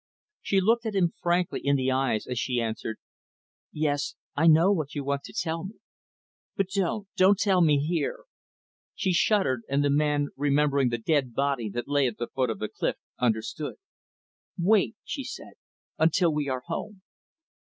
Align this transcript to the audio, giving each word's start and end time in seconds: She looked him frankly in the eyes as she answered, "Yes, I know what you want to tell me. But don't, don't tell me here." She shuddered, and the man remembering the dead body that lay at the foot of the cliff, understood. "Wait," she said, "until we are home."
She 0.41 0.59
looked 0.61 0.87
him 0.87 1.13
frankly 1.21 1.61
in 1.63 1.75
the 1.75 1.91
eyes 1.91 2.25
as 2.25 2.39
she 2.39 2.59
answered, 2.59 2.97
"Yes, 3.71 4.15
I 4.35 4.47
know 4.47 4.71
what 4.71 4.95
you 4.95 5.03
want 5.03 5.21
to 5.25 5.31
tell 5.39 5.63
me. 5.63 5.75
But 6.55 6.69
don't, 6.73 7.07
don't 7.15 7.37
tell 7.37 7.61
me 7.61 7.77
here." 7.85 8.23
She 8.95 9.13
shuddered, 9.13 9.61
and 9.69 9.85
the 9.85 9.91
man 9.91 10.29
remembering 10.35 10.89
the 10.89 10.97
dead 10.97 11.35
body 11.35 11.69
that 11.75 11.87
lay 11.87 12.07
at 12.07 12.17
the 12.17 12.25
foot 12.25 12.49
of 12.49 12.57
the 12.57 12.67
cliff, 12.67 12.95
understood. 13.19 13.75
"Wait," 14.57 14.95
she 15.03 15.23
said, 15.23 15.53
"until 15.99 16.33
we 16.33 16.49
are 16.49 16.63
home." 16.65 17.03